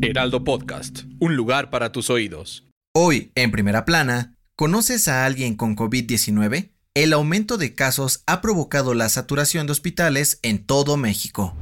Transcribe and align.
Heraldo 0.00 0.44
Podcast, 0.44 1.00
un 1.18 1.36
lugar 1.36 1.68
para 1.68 1.92
tus 1.92 2.08
oídos. 2.08 2.66
Hoy, 2.94 3.32
en 3.34 3.50
primera 3.50 3.84
plana, 3.84 4.36
¿conoces 4.54 5.08
a 5.08 5.26
alguien 5.26 5.56
con 5.56 5.76
COVID-19? 5.76 6.72
El 6.94 7.12
aumento 7.12 7.58
de 7.58 7.74
casos 7.74 8.22
ha 8.26 8.40
provocado 8.40 8.94
la 8.94 9.08
saturación 9.10 9.66
de 9.66 9.72
hospitales 9.72 10.38
en 10.42 10.64
todo 10.64 10.96
México. 10.96 11.54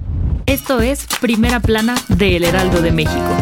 Esto 0.47 0.81
es 0.81 1.07
Primera 1.21 1.59
Plana 1.59 1.97
de 2.09 2.37
El 2.37 2.45
Heraldo 2.45 2.81
de 2.83 2.93
México. 2.93 3.37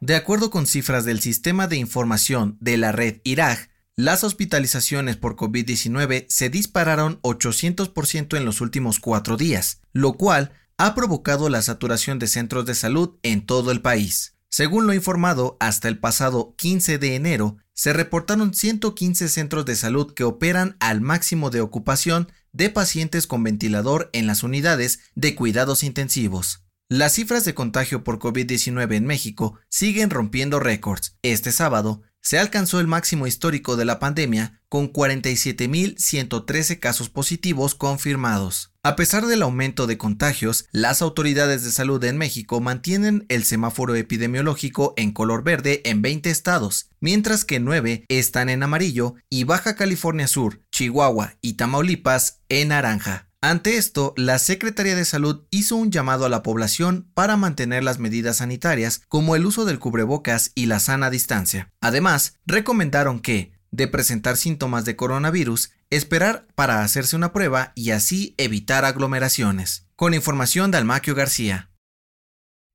De 0.00 0.14
acuerdo 0.14 0.50
con 0.50 0.66
cifras 0.66 1.04
del 1.04 1.20
Sistema 1.20 1.66
de 1.66 1.76
Información 1.78 2.56
de 2.60 2.76
la 2.76 2.92
red 2.92 3.20
IRAG, 3.24 3.70
las 3.98 4.22
hospitalizaciones 4.22 5.16
por 5.16 5.34
COVID-19 5.34 6.26
se 6.28 6.50
dispararon 6.50 7.20
800% 7.22 8.36
en 8.36 8.44
los 8.44 8.60
últimos 8.60 9.00
cuatro 9.00 9.36
días, 9.36 9.80
lo 9.92 10.12
cual 10.12 10.52
ha 10.76 10.94
provocado 10.94 11.48
la 11.48 11.62
saturación 11.62 12.20
de 12.20 12.28
centros 12.28 12.64
de 12.64 12.76
salud 12.76 13.16
en 13.24 13.44
todo 13.44 13.72
el 13.72 13.82
país. 13.82 14.36
Según 14.50 14.86
lo 14.86 14.94
informado, 14.94 15.56
hasta 15.58 15.88
el 15.88 15.98
pasado 15.98 16.54
15 16.58 16.98
de 16.98 17.16
enero, 17.16 17.56
se 17.74 17.92
reportaron 17.92 18.54
115 18.54 19.28
centros 19.28 19.64
de 19.64 19.74
salud 19.74 20.14
que 20.14 20.22
operan 20.22 20.76
al 20.78 21.00
máximo 21.00 21.50
de 21.50 21.60
ocupación 21.60 22.30
de 22.52 22.70
pacientes 22.70 23.26
con 23.26 23.42
ventilador 23.42 24.10
en 24.12 24.28
las 24.28 24.44
unidades 24.44 25.00
de 25.16 25.34
cuidados 25.34 25.82
intensivos. 25.82 26.62
Las 26.88 27.14
cifras 27.14 27.44
de 27.44 27.54
contagio 27.54 28.04
por 28.04 28.20
COVID-19 28.20 28.94
en 28.94 29.06
México 29.06 29.58
siguen 29.68 30.08
rompiendo 30.08 30.60
récords. 30.60 31.16
Este 31.22 31.50
sábado 31.50 32.02
se 32.28 32.38
alcanzó 32.38 32.78
el 32.78 32.86
máximo 32.86 33.26
histórico 33.26 33.76
de 33.76 33.86
la 33.86 33.98
pandemia 33.98 34.60
con 34.68 34.92
47.113 34.92 36.78
casos 36.78 37.08
positivos 37.08 37.74
confirmados. 37.74 38.74
A 38.82 38.96
pesar 38.96 39.24
del 39.24 39.40
aumento 39.40 39.86
de 39.86 39.96
contagios, 39.96 40.66
las 40.70 41.00
autoridades 41.00 41.64
de 41.64 41.70
salud 41.70 42.04
en 42.04 42.18
México 42.18 42.60
mantienen 42.60 43.24
el 43.30 43.44
semáforo 43.44 43.94
epidemiológico 43.94 44.92
en 44.98 45.12
color 45.12 45.42
verde 45.42 45.80
en 45.86 46.02
20 46.02 46.28
estados, 46.28 46.90
mientras 47.00 47.46
que 47.46 47.60
9 47.60 48.04
están 48.08 48.50
en 48.50 48.62
amarillo 48.62 49.14
y 49.30 49.44
Baja 49.44 49.74
California 49.74 50.28
Sur, 50.28 50.60
Chihuahua 50.70 51.38
y 51.40 51.54
Tamaulipas 51.54 52.42
en 52.50 52.68
naranja. 52.68 53.27
Ante 53.40 53.76
esto, 53.76 54.14
la 54.16 54.40
Secretaría 54.40 54.96
de 54.96 55.04
Salud 55.04 55.44
hizo 55.50 55.76
un 55.76 55.92
llamado 55.92 56.26
a 56.26 56.28
la 56.28 56.42
población 56.42 57.08
para 57.14 57.36
mantener 57.36 57.84
las 57.84 58.00
medidas 58.00 58.38
sanitarias 58.38 59.02
como 59.06 59.36
el 59.36 59.46
uso 59.46 59.64
del 59.64 59.78
cubrebocas 59.78 60.50
y 60.56 60.66
la 60.66 60.80
sana 60.80 61.08
distancia. 61.08 61.70
Además, 61.80 62.34
recomendaron 62.46 63.20
que, 63.20 63.52
de 63.70 63.86
presentar 63.86 64.36
síntomas 64.36 64.84
de 64.84 64.96
coronavirus, 64.96 65.70
esperar 65.90 66.48
para 66.56 66.82
hacerse 66.82 67.14
una 67.14 67.32
prueba 67.32 67.72
y 67.76 67.92
así 67.92 68.34
evitar 68.38 68.84
aglomeraciones. 68.84 69.86
Con 69.94 70.14
información 70.14 70.72
de 70.72 70.78
Almaquio 70.78 71.14
García. 71.14 71.70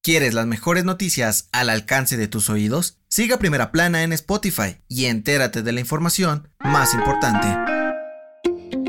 ¿Quieres 0.02 0.34
las 0.34 0.48
mejores 0.48 0.86
noticias 0.86 1.50
al 1.52 1.70
alcance 1.70 2.16
de 2.16 2.28
tus 2.30 2.50
oídos? 2.50 3.00
Siga 3.10 3.38
Primera 3.38 3.72
Plana 3.72 4.04
en 4.04 4.14
Spotify 4.14 4.78
y 4.88 5.06
entérate 5.06 5.62
de 5.62 5.72
la 5.74 5.80
información 5.82 6.50
más 6.60 6.94
importante. 6.94 7.83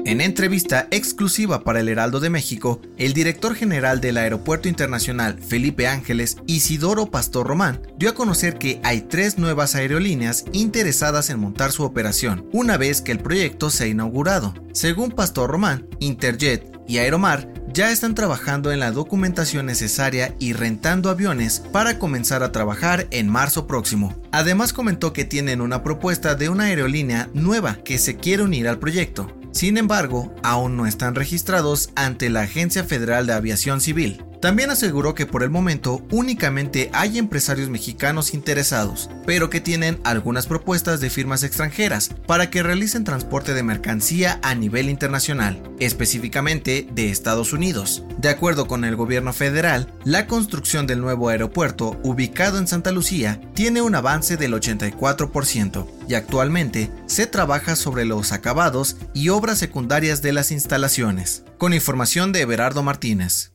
En 0.06 0.20
entrevista 0.20 0.86
exclusiva 0.90 1.64
para 1.64 1.80
el 1.80 1.88
Heraldo 1.88 2.20
de 2.20 2.28
México, 2.28 2.78
el 2.98 3.14
director 3.14 3.54
general 3.54 4.02
del 4.02 4.18
Aeropuerto 4.18 4.68
Internacional 4.68 5.38
Felipe 5.40 5.88
Ángeles, 5.88 6.36
Isidoro 6.46 7.10
Pastor 7.10 7.46
Román, 7.46 7.80
dio 7.96 8.10
a 8.10 8.14
conocer 8.14 8.58
que 8.58 8.80
hay 8.84 9.00
tres 9.00 9.38
nuevas 9.38 9.74
aerolíneas 9.74 10.44
interesadas 10.52 11.30
en 11.30 11.40
montar 11.40 11.72
su 11.72 11.84
operación, 11.84 12.46
una 12.52 12.76
vez 12.76 13.00
que 13.00 13.12
el 13.12 13.18
proyecto 13.18 13.70
se 13.70 13.84
ha 13.84 13.86
inaugurado. 13.86 14.52
Según 14.72 15.10
Pastor 15.10 15.50
Román, 15.50 15.86
Interjet 16.00 16.70
y 16.86 16.98
Aeromar 16.98 17.48
ya 17.72 17.90
están 17.90 18.14
trabajando 18.14 18.72
en 18.72 18.80
la 18.80 18.90
documentación 18.90 19.64
necesaria 19.64 20.34
y 20.38 20.52
rentando 20.52 21.08
aviones 21.08 21.60
para 21.72 21.98
comenzar 21.98 22.42
a 22.42 22.52
trabajar 22.52 23.06
en 23.10 23.30
marzo 23.30 23.66
próximo. 23.66 24.14
Además 24.32 24.74
comentó 24.74 25.14
que 25.14 25.24
tienen 25.24 25.62
una 25.62 25.82
propuesta 25.82 26.34
de 26.34 26.50
una 26.50 26.64
aerolínea 26.64 27.30
nueva 27.32 27.76
que 27.76 27.96
se 27.96 28.16
quiere 28.16 28.42
unir 28.42 28.68
al 28.68 28.78
proyecto. 28.78 29.34
Sin 29.54 29.78
embargo, 29.78 30.34
aún 30.42 30.76
no 30.76 30.84
están 30.84 31.14
registrados 31.14 31.90
ante 31.94 32.28
la 32.28 32.40
Agencia 32.40 32.82
Federal 32.82 33.28
de 33.28 33.34
Aviación 33.34 33.80
Civil. 33.80 34.24
También 34.44 34.68
aseguró 34.68 35.14
que 35.14 35.24
por 35.24 35.42
el 35.42 35.48
momento 35.48 36.02
únicamente 36.10 36.90
hay 36.92 37.16
empresarios 37.16 37.70
mexicanos 37.70 38.34
interesados, 38.34 39.08
pero 39.24 39.48
que 39.48 39.62
tienen 39.62 39.98
algunas 40.04 40.46
propuestas 40.46 41.00
de 41.00 41.08
firmas 41.08 41.42
extranjeras 41.44 42.10
para 42.26 42.50
que 42.50 42.62
realicen 42.62 43.04
transporte 43.04 43.54
de 43.54 43.62
mercancía 43.62 44.38
a 44.42 44.54
nivel 44.54 44.90
internacional, 44.90 45.62
específicamente 45.80 46.86
de 46.92 47.08
Estados 47.08 47.54
Unidos. 47.54 48.02
De 48.18 48.28
acuerdo 48.28 48.66
con 48.66 48.84
el 48.84 48.96
gobierno 48.96 49.32
federal, 49.32 49.90
la 50.04 50.26
construcción 50.26 50.86
del 50.86 51.00
nuevo 51.00 51.30
aeropuerto 51.30 51.98
ubicado 52.02 52.58
en 52.58 52.68
Santa 52.68 52.92
Lucía 52.92 53.40
tiene 53.54 53.80
un 53.80 53.94
avance 53.94 54.36
del 54.36 54.52
84% 54.52 55.86
y 56.06 56.16
actualmente 56.16 56.90
se 57.06 57.26
trabaja 57.26 57.76
sobre 57.76 58.04
los 58.04 58.32
acabados 58.32 58.98
y 59.14 59.30
obras 59.30 59.58
secundarias 59.58 60.20
de 60.20 60.34
las 60.34 60.50
instalaciones. 60.50 61.44
Con 61.56 61.72
información 61.72 62.32
de 62.32 62.42
Everardo 62.42 62.82
Martínez. 62.82 63.53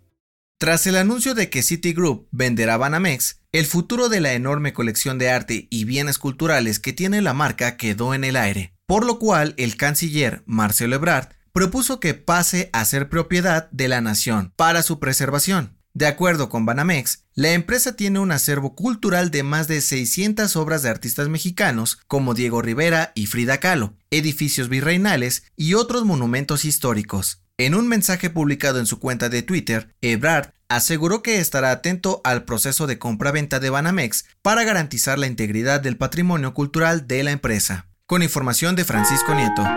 Tras 0.60 0.86
el 0.88 0.98
anuncio 0.98 1.36
de 1.36 1.50
que 1.50 1.64
Citigroup 1.64 2.28
venderá 2.32 2.76
Banamex, 2.76 3.40
el 3.54 3.66
futuro 3.66 4.10
de 4.10 4.20
la 4.20 4.34
enorme 4.34 4.74
colección 4.74 5.18
de 5.18 5.30
arte 5.30 5.70
y 5.72 5.86
bienes 5.86 6.18
culturales 6.18 6.80
que 6.80 6.92
tiene 6.92 7.22
la 7.22 7.34
marca 7.34 7.78
quedó 7.78 8.14
en 8.14 8.26
el 8.26 8.36
aire, 8.36 8.74
por 8.86 9.06
lo 9.06 9.20
cual 9.20 9.54
el 9.56 9.78
canciller 9.78 10.44
Marcelo 10.46 10.98
Ebrard 10.98 11.30
propuso 11.54 12.02
que 12.02 12.14
pase 12.14 12.70
a 12.74 12.84
ser 12.84 13.08
propiedad 13.08 13.72
de 13.72 13.88
la 13.88 14.02
nación 14.02 14.52
para 14.58 14.84
su 14.84 15.00
preservación. 15.00 15.78
De 15.94 16.08
acuerdo 16.08 16.50
con 16.50 16.66
Banamex, 16.66 17.24
la 17.36 17.54
empresa 17.54 17.96
tiene 17.96 18.20
un 18.20 18.34
acervo 18.34 18.76
cultural 18.76 19.32
de 19.32 19.44
más 19.44 19.70
de 19.70 19.80
600 19.80 20.58
obras 20.58 20.84
de 20.84 20.90
artistas 20.90 21.30
mexicanos 21.30 22.00
como 22.06 22.34
Diego 22.34 22.62
Rivera 22.62 23.14
y 23.16 23.28
Frida 23.28 23.62
Kahlo, 23.62 23.94
edificios 24.12 24.68
virreinales 24.68 25.44
y 25.56 25.76
otros 25.76 26.04
monumentos 26.04 26.66
históricos. 26.66 27.44
En 27.60 27.76
un 27.76 27.90
mensaje 27.90 28.30
publicado 28.30 28.80
en 28.80 28.86
su 28.86 29.00
cuenta 29.00 29.28
de 29.28 29.44
Twitter, 29.44 29.94
Ebrard 30.00 30.54
aseguró 30.70 31.22
que 31.22 31.40
estará 31.40 31.72
atento 31.72 32.22
al 32.24 32.46
proceso 32.46 32.88
de 32.88 32.98
compra-venta 32.98 33.60
de 33.60 33.70
Banamex 33.70 34.24
para 34.42 34.64
garantizar 34.64 35.20
la 35.20 35.28
integridad 35.28 35.82
del 35.82 35.98
patrimonio 35.98 36.54
cultural 36.54 37.06
de 37.06 37.22
la 37.22 37.32
empresa. 37.32 37.88
Con 38.06 38.24
información 38.24 38.78
de 38.78 38.86
Francisco 38.86 39.36
Nieto. 39.36 39.68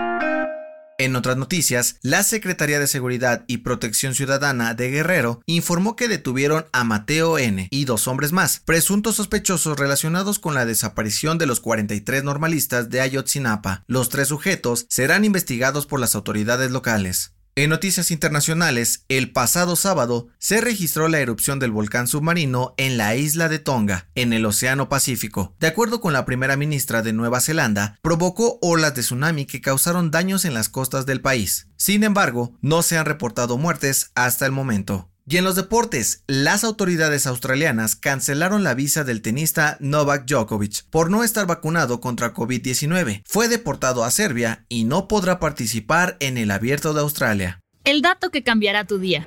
En 0.97 1.17
otras 1.17 1.37
noticias, 1.37 1.97
la 2.03 2.23
Secretaría 2.23 2.79
de 2.79 2.87
Seguridad 2.87 3.43
y 3.49 3.59
Protección 3.59 4.15
Ciudadana 4.15 4.75
de 4.75 4.89
Guerrero 4.89 5.41
informó 5.47 5.97
que 5.97 6.07
detuvieron 6.07 6.67
a 6.71 6.85
Mateo 6.85 7.37
N. 7.37 7.67
y 7.69 7.85
dos 7.85 8.07
hombres 8.07 8.31
más, 8.31 8.61
presuntos 8.65 9.17
sospechosos 9.17 9.77
relacionados 9.77 10.39
con 10.39 10.55
la 10.55 10.67
desaparición 10.67 11.37
de 11.37 11.47
los 11.47 11.59
43 11.59 12.23
normalistas 12.23 12.91
de 12.91 13.01
Ayotzinapa. 13.01 13.83
Los 13.89 14.09
tres 14.09 14.29
sujetos 14.29 14.87
serán 14.89 15.25
investigados 15.25 15.87
por 15.87 15.99
las 15.99 16.15
autoridades 16.15 16.71
locales. 16.71 17.33
En 17.55 17.69
noticias 17.69 18.11
internacionales, 18.11 19.05
el 19.11 19.31
pasado 19.31 19.77
sábado 19.77 20.29
se 20.39 20.63
registró 20.63 21.09
la 21.09 21.21
erupción 21.21 21.59
del 21.59 21.71
volcán 21.71 22.09
submarino 22.09 22.73
en 22.79 22.97
la 22.97 23.15
isla 23.15 23.51
de 23.51 23.59
Tonga, 23.59 24.09
en 24.15 24.33
el 24.33 24.47
Océano 24.47 24.89
Pacífico. 24.89 25.55
De 25.61 25.67
acuerdo 25.67 26.01
con 26.01 26.15
la 26.15 26.25
primera 26.25 26.57
ministra 26.57 27.03
de 27.03 27.13
Nueva 27.13 27.43
Zelanda, 27.43 27.99
provocó 28.01 28.59
olas 28.63 28.95
de 28.95 29.03
tsunami 29.03 29.45
que 29.45 29.61
causaron 29.61 30.11
daños 30.11 30.47
en 30.47 30.55
las 30.55 30.71
costas 30.71 31.05
del 31.05 31.21
país. 31.21 31.69
Sin 31.77 32.05
embargo, 32.05 32.57
no 32.63 32.81
se 32.81 32.97
han 32.97 33.05
reportado 33.05 33.59
muertes 33.59 34.13
hasta 34.15 34.47
el 34.47 34.53
momento. 34.53 35.12
Y 35.27 35.37
en 35.37 35.45
los 35.45 35.55
deportes, 35.55 36.25
las 36.27 36.65
autoridades 36.65 37.27
australianas 37.27 37.95
cancelaron 37.95 38.65
la 38.65 38.75
visa 38.75 39.05
del 39.05 39.23
tenista 39.23 39.77
Novak 39.79 40.27
Djokovic 40.27 40.85
por 40.91 41.11
no 41.11 41.23
estar 41.23 41.47
vacunado 41.47 42.01
contra 42.01 42.35
COVID-19. 42.35 43.23
Fue 43.25 43.49
deportado 43.49 44.05
a 44.05 44.11
Serbia 44.11 44.67
y 44.69 44.85
no 44.85 45.07
podrá 45.07 45.39
participar 45.39 46.17
en 46.21 46.39
el 46.39 46.51
Abierto 46.51 46.93
de 46.93 47.01
Australia. 47.01 47.61
El 47.85 48.03
dato 48.03 48.31
que 48.31 48.43
cambiará 48.43 48.85
tu 48.85 48.99
día. 48.99 49.27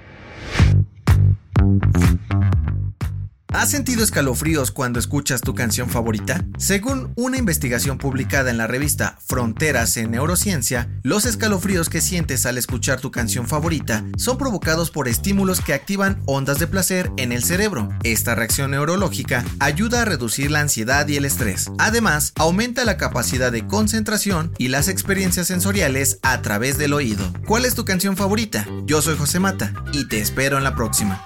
¿Has 3.55 3.71
sentido 3.71 4.03
escalofríos 4.03 4.69
cuando 4.69 4.99
escuchas 4.99 5.39
tu 5.39 5.55
canción 5.55 5.89
favorita? 5.89 6.43
Según 6.57 7.13
una 7.15 7.37
investigación 7.37 7.97
publicada 7.97 8.51
en 8.51 8.57
la 8.57 8.67
revista 8.67 9.17
Fronteras 9.25 9.95
en 9.95 10.11
Neurociencia, 10.11 10.89
los 11.03 11.25
escalofríos 11.25 11.87
que 11.87 12.01
sientes 12.01 12.45
al 12.45 12.57
escuchar 12.57 12.99
tu 12.99 13.11
canción 13.11 13.47
favorita 13.47 14.03
son 14.17 14.37
provocados 14.37 14.91
por 14.91 15.07
estímulos 15.07 15.61
que 15.61 15.73
activan 15.73 16.21
ondas 16.25 16.59
de 16.59 16.67
placer 16.67 17.09
en 17.15 17.31
el 17.31 17.45
cerebro. 17.45 17.87
Esta 18.03 18.35
reacción 18.35 18.71
neurológica 18.71 19.45
ayuda 19.61 20.01
a 20.01 20.05
reducir 20.05 20.51
la 20.51 20.59
ansiedad 20.59 21.07
y 21.07 21.15
el 21.15 21.23
estrés. 21.23 21.71
Además, 21.77 22.33
aumenta 22.35 22.83
la 22.83 22.97
capacidad 22.97 23.53
de 23.53 23.65
concentración 23.65 24.51
y 24.57 24.67
las 24.67 24.89
experiencias 24.89 25.47
sensoriales 25.47 26.19
a 26.23 26.41
través 26.41 26.77
del 26.77 26.91
oído. 26.91 27.23
¿Cuál 27.47 27.63
es 27.63 27.73
tu 27.73 27.85
canción 27.85 28.17
favorita? 28.17 28.67
Yo 28.83 29.01
soy 29.01 29.15
José 29.15 29.39
Mata 29.39 29.71
y 29.93 30.09
te 30.09 30.19
espero 30.19 30.57
en 30.57 30.65
la 30.65 30.75
próxima. 30.75 31.25